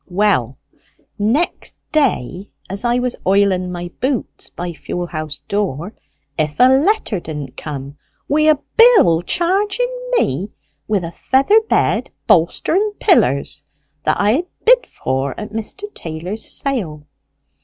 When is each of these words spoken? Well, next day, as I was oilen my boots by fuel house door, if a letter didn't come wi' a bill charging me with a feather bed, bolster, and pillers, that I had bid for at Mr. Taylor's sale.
Well, 0.09 0.57
next 1.19 1.77
day, 1.91 2.49
as 2.71 2.83
I 2.83 2.97
was 2.97 3.15
oilen 3.23 3.69
my 3.71 3.91
boots 4.01 4.49
by 4.49 4.73
fuel 4.73 5.05
house 5.05 5.41
door, 5.47 5.93
if 6.39 6.59
a 6.59 6.63
letter 6.69 7.19
didn't 7.19 7.55
come 7.55 7.99
wi' 8.27 8.49
a 8.49 8.55
bill 8.77 9.21
charging 9.21 9.93
me 10.17 10.49
with 10.87 11.03
a 11.03 11.11
feather 11.11 11.61
bed, 11.69 12.09
bolster, 12.25 12.73
and 12.73 12.97
pillers, 12.99 13.63
that 14.01 14.17
I 14.19 14.31
had 14.31 14.47
bid 14.65 14.87
for 14.87 15.39
at 15.39 15.53
Mr. 15.53 15.83
Taylor's 15.93 16.45
sale. 16.49 17.05